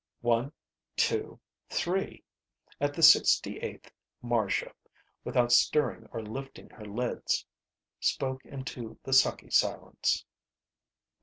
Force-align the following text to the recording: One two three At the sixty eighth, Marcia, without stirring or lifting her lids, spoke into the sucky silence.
One 0.21 0.51
two 0.95 1.39
three 1.69 2.23
At 2.79 2.95
the 2.95 3.03
sixty 3.03 3.59
eighth, 3.59 3.91
Marcia, 4.23 4.73
without 5.23 5.51
stirring 5.51 6.07
or 6.11 6.23
lifting 6.23 6.69
her 6.71 6.85
lids, 6.85 7.45
spoke 7.99 8.43
into 8.43 8.97
the 9.03 9.11
sucky 9.11 9.53
silence. 9.53 10.25